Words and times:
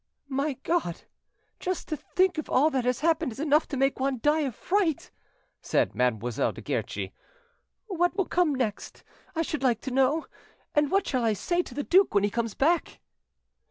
"My 0.29 0.53
God! 0.63 1.03
Just 1.59 1.87
to 1.89 1.95
think 1.95 2.39
of 2.39 2.49
all 2.49 2.71
that 2.71 2.85
has 2.85 3.01
happened 3.01 3.33
is 3.33 3.39
enough 3.39 3.67
to 3.67 3.77
make 3.77 3.99
one 3.99 4.17
die 4.19 4.39
of 4.39 4.55
fright!" 4.55 5.11
said 5.61 5.93
Mademoiselle 5.93 6.51
de 6.53 6.59
Guerchi. 6.63 7.13
"What 7.85 8.15
will 8.17 8.25
come 8.25 8.55
next, 8.55 9.03
I 9.35 9.43
should 9.43 9.61
like 9.61 9.79
to 9.81 9.91
know? 9.91 10.25
And 10.73 10.89
what 10.89 11.05
shall 11.05 11.23
I 11.23 11.33
say 11.33 11.61
to 11.61 11.75
the 11.75 11.83
duke 11.83 12.15
when 12.15 12.23
he 12.23 12.31
comes 12.31 12.55
back?" 12.55 12.99